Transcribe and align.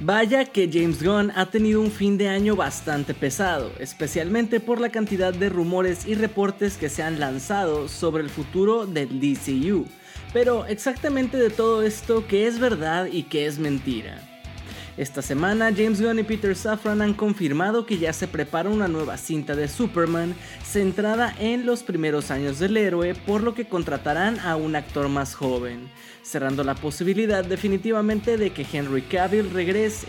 Vaya 0.00 0.44
que 0.44 0.68
James 0.70 1.02
Gunn 1.02 1.30
ha 1.36 1.46
tenido 1.46 1.80
un 1.80 1.90
fin 1.90 2.18
de 2.18 2.28
año 2.28 2.56
bastante 2.56 3.14
pesado, 3.14 3.70
especialmente 3.78 4.58
por 4.58 4.80
la 4.80 4.90
cantidad 4.90 5.32
de 5.32 5.48
rumores 5.48 6.04
y 6.06 6.14
reportes 6.14 6.76
que 6.76 6.88
se 6.88 7.02
han 7.04 7.20
lanzado 7.20 7.88
sobre 7.88 8.24
el 8.24 8.28
futuro 8.28 8.86
del 8.86 9.20
DCU. 9.20 9.86
Pero 10.32 10.66
exactamente 10.66 11.36
de 11.36 11.50
todo 11.50 11.82
esto, 11.82 12.26
¿qué 12.26 12.48
es 12.48 12.58
verdad 12.58 13.06
y 13.06 13.22
qué 13.22 13.46
es 13.46 13.60
mentira? 13.60 14.33
Esta 14.96 15.22
semana 15.22 15.72
James 15.76 16.00
Gunn 16.00 16.20
y 16.20 16.22
Peter 16.22 16.54
Safran 16.54 17.02
han 17.02 17.14
confirmado 17.14 17.84
que 17.84 17.98
ya 17.98 18.12
se 18.12 18.28
prepara 18.28 18.70
una 18.70 18.86
nueva 18.86 19.16
cinta 19.16 19.56
de 19.56 19.66
Superman 19.66 20.36
centrada 20.64 21.34
en 21.40 21.66
los 21.66 21.82
primeros 21.82 22.30
años 22.30 22.60
del 22.60 22.76
héroe, 22.76 23.16
por 23.16 23.42
lo 23.42 23.54
que 23.54 23.66
contratarán 23.66 24.38
a 24.38 24.54
un 24.54 24.76
actor 24.76 25.08
más 25.08 25.34
joven, 25.34 25.90
cerrando 26.22 26.62
la 26.62 26.76
posibilidad 26.76 27.44
definitivamente 27.44 28.36
de 28.36 28.50
que 28.50 28.64
Henry 28.72 29.02
Cavill 29.02 29.50
regrese. 29.50 30.06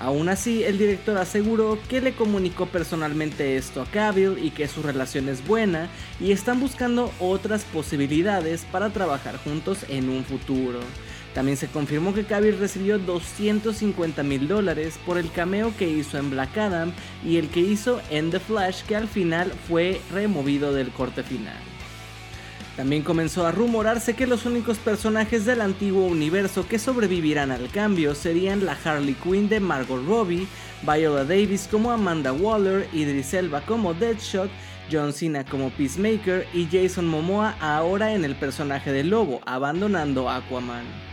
Aún 0.00 0.28
así, 0.28 0.64
el 0.64 0.76
director 0.76 1.16
aseguró 1.18 1.78
que 1.88 2.00
le 2.00 2.12
comunicó 2.12 2.66
personalmente 2.66 3.56
esto 3.56 3.80
a 3.80 3.86
Cavill 3.86 4.44
y 4.44 4.50
que 4.50 4.66
su 4.66 4.82
relación 4.82 5.28
es 5.28 5.46
buena 5.46 5.88
y 6.18 6.32
están 6.32 6.58
buscando 6.58 7.12
otras 7.20 7.62
posibilidades 7.62 8.66
para 8.72 8.90
trabajar 8.90 9.38
juntos 9.38 9.86
en 9.88 10.08
un 10.08 10.24
futuro. 10.24 10.80
También 11.36 11.58
se 11.58 11.68
confirmó 11.68 12.14
que 12.14 12.24
Cavill 12.24 12.58
recibió 12.58 12.98
250 12.98 14.22
mil 14.22 14.48
dólares 14.48 14.98
por 15.04 15.18
el 15.18 15.30
cameo 15.30 15.70
que 15.76 15.86
hizo 15.86 16.16
en 16.16 16.30
Black 16.30 16.56
Adam 16.56 16.94
y 17.22 17.36
el 17.36 17.50
que 17.50 17.60
hizo 17.60 18.00
en 18.08 18.30
The 18.30 18.40
Flash 18.40 18.84
que 18.84 18.96
al 18.96 19.06
final 19.06 19.52
fue 19.68 20.00
removido 20.10 20.72
del 20.72 20.88
corte 20.92 21.22
final. 21.22 21.58
También 22.74 23.02
comenzó 23.02 23.46
a 23.46 23.52
rumorarse 23.52 24.14
que 24.14 24.26
los 24.26 24.46
únicos 24.46 24.78
personajes 24.78 25.44
del 25.44 25.60
antiguo 25.60 26.06
universo 26.06 26.66
que 26.66 26.78
sobrevivirán 26.78 27.50
al 27.50 27.68
cambio 27.68 28.14
serían 28.14 28.64
la 28.64 28.78
Harley 28.82 29.12
Quinn 29.22 29.50
de 29.50 29.60
Margot 29.60 30.06
Robbie, 30.06 30.46
Viola 30.90 31.24
Davis 31.24 31.68
como 31.70 31.92
Amanda 31.92 32.32
Waller, 32.32 32.88
Idris 32.94 33.34
Elba 33.34 33.60
como 33.60 33.92
Deadshot, 33.92 34.48
John 34.90 35.12
Cena 35.12 35.44
como 35.44 35.68
Peacemaker 35.68 36.46
y 36.54 36.66
Jason 36.72 37.06
Momoa 37.06 37.56
ahora 37.60 38.14
en 38.14 38.24
el 38.24 38.36
personaje 38.36 38.90
de 38.90 39.04
Lobo, 39.04 39.42
abandonando 39.44 40.30
Aquaman. 40.30 41.05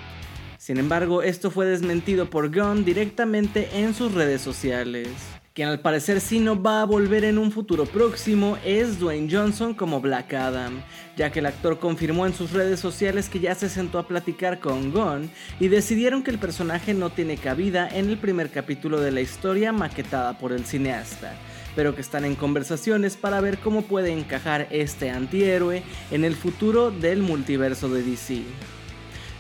Sin 0.63 0.77
embargo, 0.77 1.23
esto 1.23 1.51
fue 1.51 1.65
desmentido 1.65 2.29
por 2.29 2.49
Gunn 2.49 2.85
directamente 2.85 3.67
en 3.73 3.93
sus 3.93 4.13
redes 4.13 4.41
sociales. 4.41 5.09
Quien 5.53 5.67
al 5.67 5.81
parecer 5.81 6.21
sí 6.21 6.39
no 6.39 6.63
va 6.63 6.81
a 6.81 6.85
volver 6.85 7.25
en 7.25 7.37
un 7.37 7.51
futuro 7.51 7.85
próximo 7.85 8.57
es 8.63 8.97
Dwayne 8.97 9.27
Johnson 9.29 9.73
como 9.73 9.99
Black 9.99 10.33
Adam, 10.33 10.81
ya 11.17 11.33
que 11.33 11.39
el 11.39 11.47
actor 11.47 11.79
confirmó 11.79 12.25
en 12.25 12.33
sus 12.33 12.53
redes 12.53 12.79
sociales 12.79 13.27
que 13.27 13.41
ya 13.41 13.55
se 13.55 13.67
sentó 13.67 13.99
a 13.99 14.07
platicar 14.07 14.61
con 14.61 14.93
Gunn 14.93 15.29
y 15.59 15.67
decidieron 15.67 16.23
que 16.23 16.31
el 16.31 16.39
personaje 16.39 16.93
no 16.93 17.09
tiene 17.09 17.35
cabida 17.35 17.89
en 17.89 18.07
el 18.07 18.17
primer 18.17 18.49
capítulo 18.49 19.01
de 19.01 19.11
la 19.11 19.19
historia 19.19 19.73
maquetada 19.73 20.39
por 20.39 20.53
el 20.53 20.63
cineasta, 20.63 21.35
pero 21.75 21.93
que 21.93 21.99
están 21.99 22.23
en 22.23 22.35
conversaciones 22.35 23.17
para 23.17 23.41
ver 23.41 23.57
cómo 23.57 23.81
puede 23.81 24.13
encajar 24.13 24.69
este 24.71 25.09
antihéroe 25.09 25.83
en 26.09 26.23
el 26.23 26.35
futuro 26.35 26.89
del 26.89 27.21
multiverso 27.21 27.89
de 27.89 28.01
DC. 28.01 28.43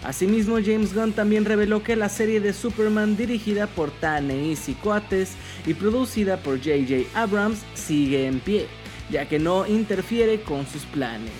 Asimismo, 0.03 0.57
James 0.63 0.93
Gunn 0.93 1.13
también 1.13 1.45
reveló 1.45 1.81
que 1.81 1.95
la 1.95 2.09
serie 2.09 2.41
de 2.41 2.51
Superman 2.51 3.15
dirigida 3.15 3.67
por 3.67 3.89
Ta-Nehisi 3.89 4.73
Coates 4.73 5.31
y 5.65 5.73
producida 5.73 6.37
por 6.37 6.57
J.J. 6.57 7.07
Abrams 7.13 7.59
sigue 7.73 8.27
en 8.27 8.41
pie, 8.41 8.67
ya 9.09 9.29
que 9.29 9.39
no 9.39 9.65
interfiere 9.65 10.41
con 10.41 10.67
sus 10.67 10.83
planes. 10.83 11.31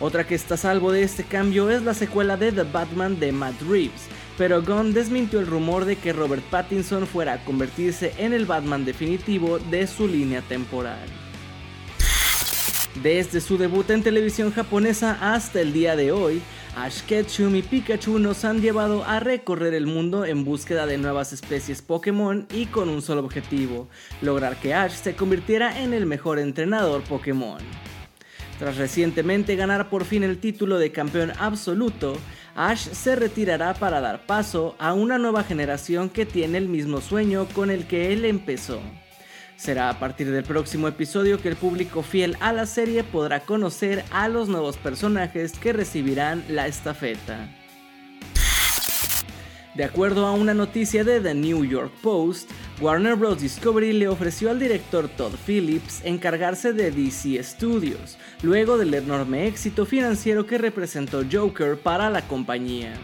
Otra 0.00 0.26
que 0.26 0.34
está 0.34 0.54
a 0.54 0.58
salvo 0.58 0.90
de 0.90 1.02
este 1.02 1.22
cambio 1.22 1.70
es 1.70 1.82
la 1.82 1.94
secuela 1.94 2.36
de 2.36 2.50
The 2.50 2.64
Batman 2.64 3.20
de 3.20 3.30
Matt 3.30 3.60
Reeves, 3.62 4.08
pero 4.36 4.62
Gunn 4.62 4.92
desmintió 4.92 5.38
el 5.38 5.46
rumor 5.46 5.84
de 5.84 5.96
que 5.96 6.12
Robert 6.12 6.42
Pattinson 6.50 7.06
fuera 7.06 7.34
a 7.34 7.44
convertirse 7.44 8.12
en 8.18 8.32
el 8.32 8.46
Batman 8.46 8.84
definitivo 8.84 9.58
de 9.58 9.86
su 9.86 10.08
línea 10.08 10.42
temporal. 10.42 11.06
Desde 13.02 13.40
su 13.40 13.56
debut 13.58 13.88
en 13.90 14.02
televisión 14.02 14.50
japonesa 14.50 15.18
hasta 15.20 15.60
el 15.60 15.72
día 15.72 15.94
de 15.94 16.10
hoy, 16.10 16.42
Ash 16.76 17.02
Ketchum 17.02 17.56
y 17.56 17.62
Pikachu 17.62 18.18
nos 18.18 18.44
han 18.44 18.60
llevado 18.60 19.04
a 19.04 19.20
recorrer 19.20 19.74
el 19.74 19.86
mundo 19.86 20.24
en 20.24 20.44
búsqueda 20.44 20.86
de 20.86 20.98
nuevas 20.98 21.32
especies 21.32 21.82
Pokémon 21.82 22.46
y 22.52 22.66
con 22.66 22.88
un 22.88 23.02
solo 23.02 23.22
objetivo, 23.22 23.88
lograr 24.22 24.56
que 24.56 24.74
Ash 24.74 24.92
se 24.92 25.16
convirtiera 25.16 25.80
en 25.80 25.92
el 25.92 26.06
mejor 26.06 26.38
entrenador 26.38 27.02
Pokémon. 27.02 27.60
Tras 28.58 28.76
recientemente 28.76 29.56
ganar 29.56 29.88
por 29.88 30.04
fin 30.04 30.22
el 30.22 30.38
título 30.38 30.78
de 30.78 30.92
campeón 30.92 31.32
absoluto, 31.38 32.16
Ash 32.54 32.88
se 32.88 33.16
retirará 33.16 33.74
para 33.74 34.00
dar 34.00 34.26
paso 34.26 34.74
a 34.78 34.92
una 34.92 35.18
nueva 35.18 35.44
generación 35.44 36.10
que 36.10 36.26
tiene 36.26 36.58
el 36.58 36.68
mismo 36.68 37.00
sueño 37.00 37.46
con 37.54 37.70
el 37.70 37.86
que 37.86 38.12
él 38.12 38.24
empezó. 38.24 38.80
Será 39.58 39.90
a 39.90 39.98
partir 39.98 40.30
del 40.30 40.44
próximo 40.44 40.86
episodio 40.86 41.42
que 41.42 41.48
el 41.48 41.56
público 41.56 42.04
fiel 42.04 42.36
a 42.38 42.52
la 42.52 42.64
serie 42.64 43.02
podrá 43.02 43.40
conocer 43.40 44.04
a 44.12 44.28
los 44.28 44.48
nuevos 44.48 44.76
personajes 44.76 45.58
que 45.58 45.72
recibirán 45.72 46.44
la 46.48 46.68
estafeta. 46.68 47.48
De 49.74 49.82
acuerdo 49.82 50.26
a 50.26 50.32
una 50.32 50.54
noticia 50.54 51.02
de 51.02 51.20
The 51.20 51.34
New 51.34 51.64
York 51.64 51.92
Post, 52.02 52.48
Warner 52.80 53.16
Bros. 53.16 53.40
Discovery 53.40 53.92
le 53.92 54.06
ofreció 54.06 54.50
al 54.50 54.60
director 54.60 55.08
Todd 55.08 55.34
Phillips 55.44 56.02
encargarse 56.04 56.72
de 56.72 56.92
DC 56.92 57.42
Studios, 57.42 58.16
luego 58.42 58.78
del 58.78 58.94
enorme 58.94 59.48
éxito 59.48 59.86
financiero 59.86 60.46
que 60.46 60.58
representó 60.58 61.24
Joker 61.28 61.76
para 61.76 62.10
la 62.10 62.22
compañía. 62.22 62.94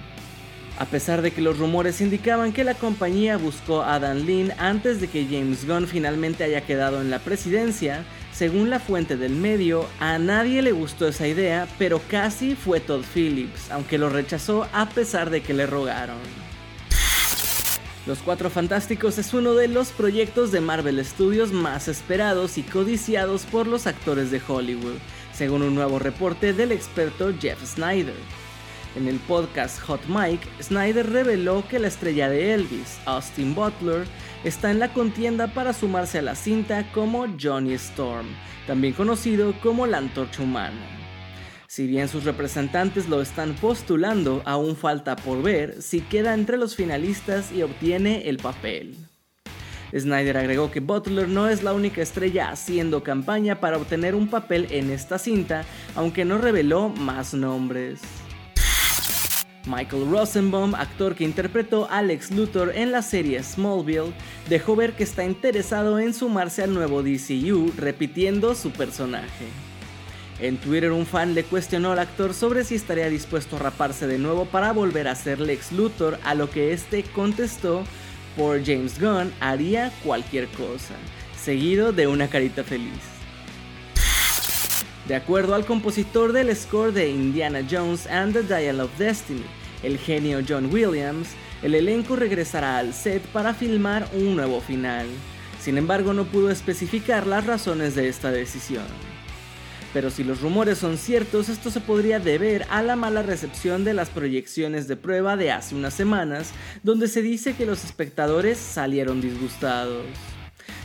A 0.77 0.87
pesar 0.87 1.23
de 1.23 1.31
que 1.31 1.41
los 1.41 1.59
rumores 1.59 2.01
indicaban 2.01 2.53
que 2.53 2.65
la 2.65 2.75
compañía 2.75 3.37
buscó 3.37 3.83
a 3.83 4.01
Dan 4.01 4.27
Lin 4.27 4.53
antes 4.59 5.01
de 5.01 5.07
que 5.07 5.25
James 5.25 5.67
Gunn 5.67 5.87
finalmente 5.87 6.43
haya 6.43 6.63
quedado 6.63 7.01
en 7.01 7.11
la 7.11 7.21
presidencia, 7.21 8.05
según 8.33 8.71
la 8.71 8.81
fuente 8.81 9.17
del 9.17 9.37
medio, 9.37 9.87
a 10.01 10.19
nadie 10.19 10.63
le 10.63 10.73
gustó 10.73 11.07
esa 11.07 11.29
idea, 11.29 11.69
pero 11.79 12.01
casi 12.09 12.57
fue 12.57 12.81
Todd 12.81 13.05
Phillips, 13.15 13.71
aunque 13.71 13.99
lo 13.99 14.09
rechazó 14.09 14.67
a 14.73 14.89
pesar 14.89 15.31
de 15.31 15.43
que 15.43 15.55
le 15.55 15.67
rogaron. 15.67 16.19
Los 18.07 18.19
Cuatro 18.19 18.51
Fantásticos 18.51 19.17
es 19.19 19.33
uno 19.33 19.55
de 19.55 19.69
los 19.69 19.91
proyectos 19.91 20.51
de 20.51 20.61
Marvel 20.61 21.03
Studios 21.05 21.53
más 21.53 21.87
esperados 21.87 22.59
y 22.59 22.63
codiciados 22.63 23.45
por 23.47 23.69
los 23.69 23.87
actores 23.87 24.33
de 24.33 24.43
Hollywood, 24.47 24.97
según 25.33 25.63
un 25.63 25.77
nuevo 25.77 26.01
reporte 26.01 26.53
del 26.53 26.73
experto 26.73 27.33
Jeff 27.41 27.65
Snyder. 27.65 28.15
En 28.97 29.09
el 29.09 29.19
podcast 29.19 29.81
Hot 29.81 30.03
Mike, 30.07 30.47
Snyder 30.63 31.11
reveló 31.11 31.67
que 31.69 31.81
la 31.81 31.89
estrella 31.89 32.29
de 32.29 32.55
Elvis, 32.55 33.01
Austin 33.07 33.53
Butler, 33.53 34.07
está 34.45 34.71
en 34.71 34.79
la 34.79 34.93
contienda 34.93 35.49
para 35.49 35.73
sumarse 35.73 36.21
a 36.21 36.23
la 36.23 36.37
cinta 36.37 36.93
como 36.93 37.27
Johnny 37.41 37.73
Storm, 37.73 38.27
también 38.69 38.95
conocido 38.95 39.53
como 39.61 39.89
la 39.89 39.99
Antorcha 39.99 40.45
Humana. 40.45 40.87
Si 41.67 41.89
bien 41.89 42.07
sus 42.07 42.23
representantes 42.23 43.09
lo 43.09 43.21
están 43.21 43.55
postulando, 43.55 44.43
aún 44.45 44.77
falta 44.77 45.17
por 45.17 45.43
ver 45.43 45.83
si 45.83 46.01
queda 46.01 46.33
entre 46.33 46.57
los 46.57 46.77
finalistas 46.77 47.51
y 47.51 47.63
obtiene 47.63 48.29
el 48.29 48.37
papel. 48.37 48.95
Snyder 49.93 50.37
agregó 50.37 50.71
que 50.71 50.79
Butler 50.79 51.29
no 51.29 51.49
es 51.49 51.65
la 51.65 51.73
única 51.73 52.01
estrella 52.01 52.51
haciendo 52.51 53.03
campaña 53.03 53.59
para 53.59 53.77
obtener 53.77 54.15
un 54.15 54.29
papel 54.29 54.69
en 54.71 54.91
esta 54.91 55.19
cinta, 55.19 55.65
aunque 55.97 56.25
no 56.25 56.39
reveló 56.39 56.91
más 56.91 57.35
nombres. 57.35 58.01
Michael 59.67 60.11
Rosenbaum, 60.11 60.75
actor 60.75 61.15
que 61.15 61.25
interpretó 61.25 61.89
a 61.91 61.99
Alex 61.99 62.31
Luthor 62.31 62.73
en 62.75 62.93
la 62.93 63.03
serie 63.03 63.43
Smallville, 63.43 64.13
dejó 64.49 64.77
ver 64.77 64.93
que 64.93 65.05
está 65.05 65.25
interesado 65.25 65.99
en 65.99 66.13
sumarse 66.13 66.63
al 66.63 66.75
nuevo 66.75 67.03
DCU, 67.03 67.73
repitiendo 67.77 68.55
su 68.55 68.71
personaje. 68.71 69.47
En 70.41 70.57
Twitter 70.59 70.93
un 70.93 71.07
fan 71.07 71.35
le 71.35 71.45
cuestionó 71.45 71.93
al 71.93 71.99
actor 71.99 72.35
sobre 72.35 72.65
si 72.65 72.75
estaría 72.75 73.09
dispuesto 73.09 73.57
a 73.57 73.61
raparse 73.61 74.07
de 74.07 74.19
nuevo 74.19 74.45
para 74.47 74.73
volver 74.73 75.09
a 75.09 75.15
ser 75.15 75.41
Lex 75.41 75.73
Luthor, 75.73 76.19
a 76.25 76.35
lo 76.35 76.51
que 76.51 76.73
este 76.73 77.03
contestó, 77.03 77.85
por 78.37 78.65
James 78.65 79.01
Gunn 79.01 79.33
haría 79.41 79.93
cualquier 80.03 80.49
cosa, 80.49 80.95
seguido 81.41 81.93
de 81.93 82.09
una 82.09 82.29
carita 82.29 82.65
feliz. 82.65 83.14
De 85.09 85.15
acuerdo 85.15 85.55
al 85.55 85.67
compositor 85.67 86.33
del 86.33 86.55
score 86.57 86.91
de 86.91 87.11
Indiana 87.11 87.61
Jones 87.71 88.07
and 88.07 88.33
the 88.33 88.43
Dial 88.43 88.81
of 88.81 88.97
Destiny, 88.97 89.45
el 89.83 89.99
genio 89.99 90.41
John 90.49 90.73
Williams, 90.73 91.29
el 91.63 91.75
elenco 91.75 92.17
regresará 92.17 92.79
al 92.79 92.95
set 92.95 93.23
para 93.27 93.53
filmar 93.53 94.09
un 94.15 94.35
nuevo 94.35 94.63
final. 94.63 95.07
Sin 95.61 95.77
embargo, 95.77 96.15
no 96.15 96.25
pudo 96.25 96.51
especificar 96.51 97.27
las 97.27 97.45
razones 97.45 97.95
de 97.95 98.09
esta 98.09 98.31
decisión. 98.31 98.85
Pero 99.93 100.11
si 100.11 100.25
los 100.25 100.41
rumores 100.41 100.79
son 100.79 100.97
ciertos, 100.97 101.51
esto 101.51 101.71
se 101.71 101.81
podría 101.81 102.19
deber 102.19 102.67
a 102.71 102.83
la 102.83 102.97
mala 102.97 103.23
recepción 103.23 103.85
de 103.85 103.93
las 103.93 104.09
proyecciones 104.09 104.89
de 104.89 104.97
prueba 104.97 105.37
de 105.37 105.53
hace 105.53 105.75
unas 105.75 105.93
semanas, 105.95 106.51
donde 106.83 107.09
se 107.09 107.21
dice 107.21 107.55
que 107.55 107.67
los 107.67 107.85
espectadores 107.85 108.57
salieron 108.59 109.21
disgustados. 109.21 110.07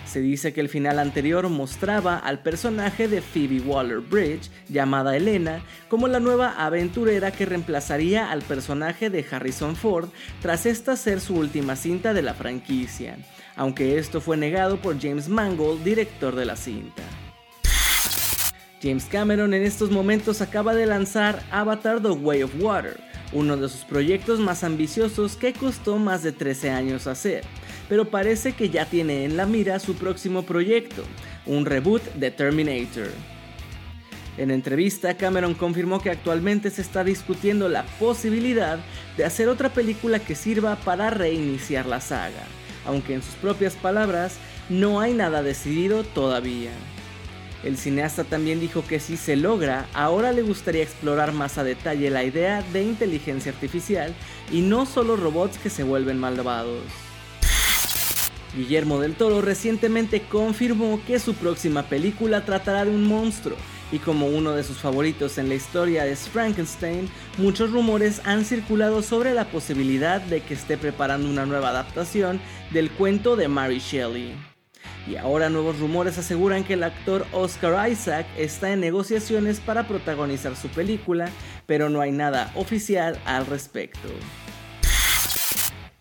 Se 0.10 0.22
dice 0.22 0.54
que 0.54 0.62
el 0.62 0.70
final 0.70 0.98
anterior 0.98 1.48
mostraba 1.50 2.18
al 2.18 2.40
personaje 2.40 3.08
de 3.08 3.22
Phoebe 3.22 3.62
Waller-Bridge, 3.62 4.50
llamada 4.68 5.16
Elena, 5.16 5.62
como 5.88 6.08
la 6.08 6.20
nueva 6.20 6.66
aventurera 6.66 7.32
que 7.32 7.46
reemplazaría 7.46 8.32
al 8.32 8.42
personaje 8.42 9.12
de 9.12 9.24
Harrison 9.30 9.76
Ford 9.76 10.10
tras 10.42 10.66
esta 10.66 10.96
ser 10.96 11.22
su 11.22 11.36
última 11.36 11.76
cinta 11.76 12.16
de 12.16 12.24
la 12.24 12.34
franquicia, 12.34 13.20
aunque 13.56 14.00
esto 14.00 14.20
fue 14.20 14.36
negado 14.36 14.82
por 14.82 15.00
James 15.00 15.30
Mangold, 15.30 15.84
director 15.84 16.36
de 16.36 16.46
la 16.46 16.56
cinta. 16.56 17.04
James 18.82 19.06
Cameron 19.06 19.54
en 19.54 19.62
estos 19.62 19.92
momentos 19.92 20.42
acaba 20.42 20.74
de 20.74 20.88
lanzar 20.88 21.44
Avatar 21.52 22.02
The 22.02 22.10
Way 22.10 22.42
of 22.42 22.56
Water, 22.60 23.00
uno 23.32 23.58
de 23.58 23.70
sus 23.70 23.86
proyectos 23.86 24.40
más 24.40 24.64
ambiciosos 24.64 25.36
que 25.36 25.54
costó 25.54 26.00
más 26.00 26.24
de 26.24 26.32
13 26.32 26.72
años 26.72 27.06
hacer 27.06 27.44
pero 27.90 28.10
parece 28.10 28.54
que 28.54 28.70
ya 28.70 28.86
tiene 28.86 29.26
en 29.26 29.36
la 29.36 29.48
mira 29.48 29.80
su 29.80 29.96
próximo 29.96 30.44
proyecto, 30.44 31.04
un 31.46 31.66
reboot 31.66 32.04
de 32.14 32.32
Terminator. 32.32 33.10
En 34.38 34.52
entrevista, 34.52 35.18
Cameron 35.18 35.54
confirmó 35.54 36.02
que 36.02 36.12
actualmente 36.12 36.70
se 36.70 36.82
está 36.82 37.04
discutiendo 37.04 37.68
la 37.68 37.84
posibilidad 38.00 38.80
de 39.18 39.26
hacer 39.26 39.50
otra 39.50 39.70
película 39.70 40.20
que 40.20 40.36
sirva 40.36 40.78
para 40.78 41.10
reiniciar 41.10 41.88
la 41.88 42.00
saga, 42.00 42.46
aunque 42.86 43.16
en 43.16 43.22
sus 43.22 43.34
propias 43.36 43.74
palabras 43.76 44.38
no 44.70 45.02
hay 45.02 45.14
nada 45.14 45.44
decidido 45.44 46.04
todavía. 46.04 46.72
El 47.64 47.76
cineasta 47.76 48.24
también 48.24 48.62
dijo 48.62 48.86
que 48.88 49.02
si 49.02 49.18
se 49.18 49.36
logra, 49.36 49.88
ahora 49.94 50.32
le 50.32 50.44
gustaría 50.44 50.84
explorar 50.84 51.34
más 51.34 51.58
a 51.58 51.66
detalle 51.66 52.10
la 52.10 52.24
idea 52.24 52.64
de 52.72 52.84
inteligencia 52.84 53.52
artificial 53.52 54.14
y 54.50 54.62
no 54.62 54.86
solo 54.86 55.18
robots 55.18 55.58
que 55.58 55.70
se 55.70 55.84
vuelven 55.84 56.18
malvados. 56.18 57.09
Guillermo 58.60 59.00
del 59.00 59.16
Toro 59.16 59.42
recientemente 59.42 60.24
confirmó 60.24 61.00
que 61.08 61.20
su 61.20 61.34
próxima 61.34 61.84
película 61.84 62.44
tratará 62.44 62.84
de 62.84 62.92
un 62.92 63.06
monstruo, 63.08 63.56
y 63.90 64.00
como 64.00 64.28
uno 64.28 64.52
de 64.52 64.66
sus 64.66 64.80
favoritos 64.80 65.38
en 65.38 65.48
la 65.48 65.56
historia 65.56 66.06
es 66.06 66.28
Frankenstein, 66.28 67.10
muchos 67.38 67.72
rumores 67.72 68.22
han 68.26 68.44
circulado 68.44 69.02
sobre 69.02 69.34
la 69.34 69.46
posibilidad 69.46 70.20
de 70.20 70.42
que 70.42 70.56
esté 70.56 70.78
preparando 70.78 71.30
una 71.30 71.46
nueva 71.46 71.70
adaptación 71.70 72.42
del 72.72 72.92
cuento 72.92 73.38
de 73.38 73.48
Mary 73.48 73.80
Shelley. 73.80 74.36
Y 75.08 75.16
ahora 75.16 75.50
nuevos 75.50 75.80
rumores 75.80 76.18
aseguran 76.18 76.66
que 76.66 76.74
el 76.74 76.84
actor 76.84 77.26
Oscar 77.32 77.90
Isaac 77.90 78.28
está 78.38 78.74
en 78.74 78.82
negociaciones 78.82 79.62
para 79.62 79.88
protagonizar 79.88 80.58
su 80.58 80.68
película, 80.68 81.30
pero 81.66 81.90
no 81.90 82.02
hay 82.02 82.12
nada 82.12 82.52
oficial 82.56 83.18
al 83.24 83.46
respecto. 83.46 84.10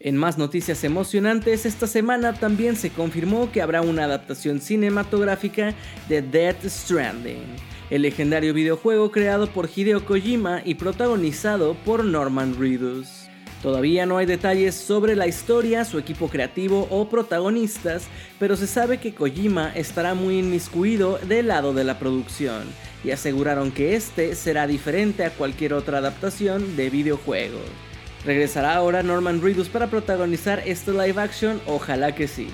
En 0.01 0.17
más 0.17 0.39
noticias 0.39 0.85
emocionantes, 0.85 1.67
esta 1.67 1.89
semana 1.89 2.33
también 2.33 2.77
se 2.77 2.91
confirmó 2.91 3.51
que 3.51 3.61
habrá 3.61 3.81
una 3.81 4.05
adaptación 4.05 4.61
cinematográfica 4.61 5.75
de 6.09 6.23
Death 6.23 6.65
Stranding, 6.67 7.43
el 7.91 8.03
legendario 8.03 8.55
videojuego 8.55 9.11
creado 9.11 9.49
por 9.49 9.69
Hideo 9.75 10.05
Kojima 10.05 10.63
y 10.65 10.77
protagonizado 10.77 11.75
por 11.85 12.05
Norman 12.05 12.57
Reedus. 12.57 13.29
Todavía 13.61 14.07
no 14.07 14.19
hay 14.19 14.27
detalles 14.27 14.77
sobre 14.77 15.17
la 15.17 15.27
historia, 15.27 15.85
su 15.85 15.99
equipo 15.99 16.29
creativo 16.29 16.87
o 16.91 17.09
protagonistas, 17.09 18.07
pero 18.39 18.55
se 18.55 18.69
sabe 18.69 18.99
que 18.99 19.15
Kojima 19.15 19.73
estará 19.75 20.15
muy 20.15 20.39
inmiscuido 20.39 21.19
del 21.27 21.49
lado 21.49 21.75
de 21.75 21.83
la 21.83 21.99
producción, 21.99 22.69
y 23.03 23.11
aseguraron 23.11 23.73
que 23.73 23.97
este 23.97 24.37
será 24.37 24.69
diferente 24.69 25.25
a 25.25 25.31
cualquier 25.31 25.73
otra 25.73 25.99
adaptación 25.99 26.77
de 26.77 26.89
videojuego. 26.89 27.59
¿Regresará 28.25 28.75
ahora 28.75 29.03
Norman 29.03 29.41
Reedus 29.41 29.69
para 29.69 29.87
protagonizar 29.87 30.63
este 30.67 30.93
live 30.93 31.21
action? 31.21 31.61
Ojalá 31.67 32.15
que 32.15 32.29
sí. 32.29 32.49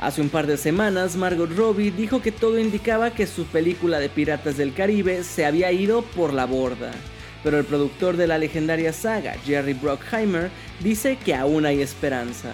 Hace 0.00 0.20
un 0.20 0.28
par 0.28 0.46
de 0.46 0.56
semanas, 0.56 1.16
Margot 1.16 1.50
Robbie 1.56 1.90
dijo 1.90 2.22
que 2.22 2.30
todo 2.30 2.58
indicaba 2.58 3.10
que 3.10 3.26
su 3.26 3.46
película 3.46 3.98
de 3.98 4.08
Piratas 4.08 4.56
del 4.56 4.72
Caribe 4.72 5.24
se 5.24 5.44
había 5.44 5.72
ido 5.72 6.02
por 6.02 6.32
la 6.32 6.46
borda. 6.46 6.92
Pero 7.42 7.58
el 7.58 7.64
productor 7.64 8.16
de 8.16 8.26
la 8.26 8.38
legendaria 8.38 8.92
saga, 8.92 9.34
Jerry 9.44 9.74
Bruckheimer, 9.74 10.50
dice 10.80 11.16
que 11.24 11.34
aún 11.34 11.66
hay 11.66 11.82
esperanza. 11.82 12.50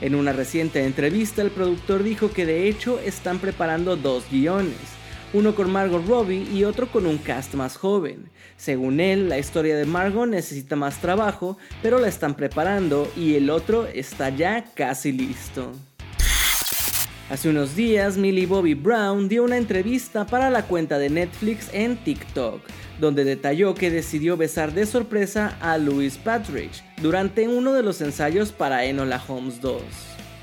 En 0.00 0.14
una 0.14 0.32
reciente 0.32 0.84
entrevista, 0.84 1.42
el 1.42 1.50
productor 1.50 2.02
dijo 2.02 2.32
que 2.32 2.46
de 2.46 2.68
hecho 2.68 2.98
están 3.00 3.38
preparando 3.38 3.96
dos 3.96 4.24
guiones, 4.30 4.95
uno 5.32 5.54
con 5.54 5.70
Margot 5.70 6.06
Robbie 6.06 6.48
y 6.52 6.64
otro 6.64 6.86
con 6.90 7.06
un 7.06 7.18
cast 7.18 7.54
más 7.54 7.76
joven. 7.76 8.30
Según 8.56 9.00
él, 9.00 9.28
la 9.28 9.38
historia 9.38 9.76
de 9.76 9.84
Margot 9.84 10.28
necesita 10.28 10.76
más 10.76 11.00
trabajo, 11.00 11.58
pero 11.82 11.98
la 11.98 12.08
están 12.08 12.34
preparando 12.34 13.10
y 13.16 13.34
el 13.34 13.50
otro 13.50 13.86
está 13.86 14.30
ya 14.30 14.64
casi 14.74 15.12
listo. 15.12 15.72
Hace 17.28 17.48
unos 17.48 17.74
días, 17.74 18.16
Millie 18.16 18.46
Bobby 18.46 18.74
Brown 18.74 19.28
dio 19.28 19.42
una 19.42 19.56
entrevista 19.56 20.26
para 20.26 20.48
la 20.48 20.62
cuenta 20.62 20.96
de 20.98 21.10
Netflix 21.10 21.68
en 21.72 21.96
TikTok, 21.96 22.60
donde 23.00 23.24
detalló 23.24 23.74
que 23.74 23.90
decidió 23.90 24.36
besar 24.36 24.72
de 24.72 24.86
sorpresa 24.86 25.56
a 25.60 25.76
Louis 25.76 26.18
Patrick 26.18 26.70
durante 27.02 27.48
uno 27.48 27.72
de 27.72 27.82
los 27.82 28.00
ensayos 28.00 28.52
para 28.52 28.84
Enola 28.84 29.20
Holmes 29.26 29.60
2. 29.60 29.82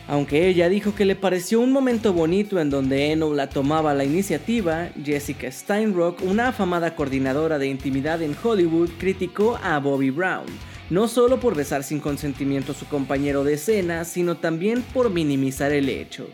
Aunque 0.08 0.48
ella 0.48 0.68
dijo 0.68 0.94
que 0.94 1.06
le 1.06 1.16
pareció 1.16 1.62
un 1.62 1.72
momento 1.72 2.12
bonito 2.12 2.60
en 2.60 2.70
donde 2.70 3.12
Enola 3.12 3.48
tomaba 3.48 3.94
la 3.94 4.04
iniciativa, 4.04 4.90
Jessica 5.02 5.50
Steinrock, 5.50 6.22
una 6.24 6.50
afamada 6.50 6.96
coordinadora 6.96 7.58
de 7.58 7.68
intimidad 7.68 8.22
en 8.22 8.36
Hollywood, 8.42 8.90
criticó 8.98 9.58
a 9.64 9.80
Bobby 9.80 10.10
Brown, 10.10 10.46
no 10.90 11.08
solo 11.08 11.40
por 11.40 11.56
besar 11.56 11.84
sin 11.84 12.02
consentimiento 12.02 12.74
a 12.74 12.76
su 12.76 12.86
compañero 12.88 13.46
de 13.46 13.54
escena, 13.54 14.04
sino 14.04 14.36
también 14.36 14.82
por 14.94 15.10
minimizar 15.10 15.72
el 15.72 15.88
hecho. 15.88 16.28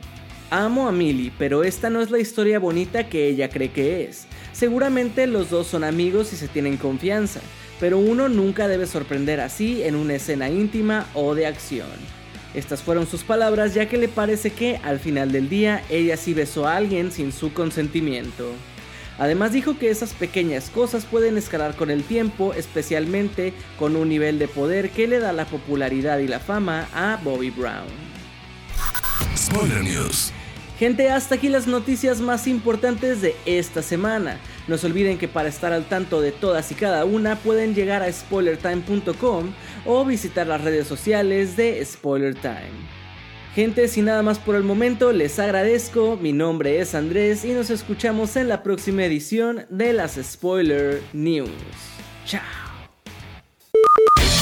Amo 0.49 0.87
a 0.87 0.91
Millie, 0.91 1.31
pero 1.37 1.63
esta 1.63 1.91
no 1.91 2.01
es 2.01 2.09
la 2.09 2.17
historia 2.17 2.57
bonita 2.57 3.07
que 3.07 3.27
ella 3.27 3.49
cree 3.49 3.71
que 3.71 4.05
es. 4.05 4.25
Seguramente 4.51 5.27
los 5.27 5.51
dos 5.51 5.67
son 5.67 5.83
amigos 5.83 6.33
y 6.33 6.37
se 6.37 6.47
tienen 6.47 6.77
confianza, 6.77 7.39
pero 7.79 7.99
uno 7.99 8.29
nunca 8.29 8.67
debe 8.67 8.87
sorprender 8.87 9.39
así 9.41 9.83
en 9.83 9.93
una 9.93 10.15
escena 10.15 10.49
íntima 10.49 11.05
o 11.13 11.35
de 11.35 11.45
acción. 11.45 12.18
Estas 12.53 12.81
fueron 12.81 13.07
sus 13.07 13.23
palabras 13.23 13.73
ya 13.73 13.87
que 13.87 13.97
le 13.97 14.07
parece 14.07 14.51
que 14.51 14.79
al 14.83 14.99
final 14.99 15.31
del 15.31 15.49
día 15.49 15.83
ella 15.89 16.17
sí 16.17 16.33
besó 16.33 16.67
a 16.67 16.75
alguien 16.75 17.11
sin 17.11 17.31
su 17.31 17.53
consentimiento. 17.53 18.51
Además 19.19 19.51
dijo 19.51 19.77
que 19.77 19.89
esas 19.89 20.13
pequeñas 20.13 20.69
cosas 20.69 21.05
pueden 21.05 21.37
escalar 21.37 21.75
con 21.75 21.91
el 21.91 22.03
tiempo, 22.03 22.53
especialmente 22.53 23.53
con 23.77 23.97
un 23.97 24.07
nivel 24.07 24.39
de 24.39 24.47
poder 24.47 24.91
que 24.91 25.07
le 25.07 25.19
da 25.19 25.33
la 25.33 25.45
popularidad 25.45 26.19
y 26.19 26.27
la 26.27 26.39
fama 26.39 26.87
a 26.93 27.19
Bobby 27.21 27.49
Brown. 27.49 27.87
Spoiler 29.35 29.83
News. 29.83 30.31
Gente, 30.79 31.11
hasta 31.11 31.35
aquí 31.35 31.49
las 31.49 31.67
noticias 31.67 32.21
más 32.21 32.47
importantes 32.47 33.21
de 33.21 33.35
esta 33.45 33.81
semana. 33.81 34.39
No 34.69 34.77
se 34.77 34.85
olviden 34.85 35.17
que 35.17 35.27
para 35.27 35.49
estar 35.49 35.73
al 35.73 35.85
tanto 35.85 36.21
de 36.21 36.31
todas 36.31 36.71
y 36.71 36.75
cada 36.75 37.03
una 37.03 37.37
pueden 37.37 37.73
llegar 37.73 38.03
a 38.03 38.13
spoilertime.com 38.13 39.51
o 39.83 40.05
visitar 40.05 40.45
las 40.45 40.61
redes 40.61 40.85
sociales 40.85 41.57
de 41.57 41.83
Spoiler 41.83 42.35
Time. 42.35 42.99
Gente, 43.55 43.87
sin 43.87 44.05
nada 44.05 44.21
más 44.21 44.37
por 44.37 44.55
el 44.55 44.61
momento, 44.61 45.11
les 45.11 45.39
agradezco, 45.39 46.19
mi 46.21 46.33
nombre 46.33 46.79
es 46.79 46.93
Andrés 46.93 47.45
y 47.45 47.53
nos 47.53 47.71
escuchamos 47.71 48.35
en 48.35 48.47
la 48.47 48.61
próxima 48.61 49.03
edición 49.03 49.65
de 49.71 49.91
las 49.91 50.19
Spoiler 50.21 51.01
News. 51.13 51.49
Chao. 52.27 52.43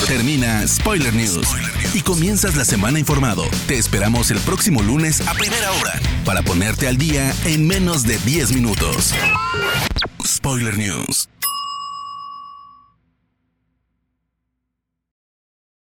Termina 0.07 0.67
Spoiler 0.67 1.13
News 1.13 1.47
y 1.93 2.01
comienzas 2.01 2.57
la 2.57 2.65
semana 2.65 2.99
informado. 2.99 3.43
Te 3.67 3.77
esperamos 3.77 4.29
el 4.31 4.39
próximo 4.39 4.81
lunes 4.81 5.25
a 5.25 5.33
primera 5.33 5.71
hora 5.71 5.93
para 6.25 6.41
ponerte 6.41 6.87
al 6.87 6.97
día 6.97 7.33
en 7.45 7.65
menos 7.65 8.03
de 8.03 8.17
10 8.19 8.53
minutos. 8.53 9.13
Spoiler 10.47 10.77
News. 10.77 11.36